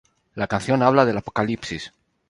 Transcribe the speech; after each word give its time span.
La 0.33 0.47
canción 0.47 0.81
habla 0.81 1.05
del 1.05 1.19
apocalipsis. 1.19 1.93